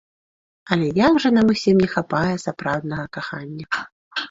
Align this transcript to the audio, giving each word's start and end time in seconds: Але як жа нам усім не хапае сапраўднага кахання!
Але 0.75 0.87
як 0.99 1.19
жа 1.25 1.31
нам 1.35 1.51
усім 1.55 1.77
не 1.85 1.91
хапае 1.95 2.33
сапраўднага 2.47 3.05
кахання! 3.21 3.67